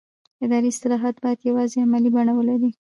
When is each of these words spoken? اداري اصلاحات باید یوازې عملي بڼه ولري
اداري 0.43 0.67
اصلاحات 0.73 1.15
باید 1.23 1.39
یوازې 1.49 1.77
عملي 1.85 2.09
بڼه 2.15 2.33
ولري 2.35 2.69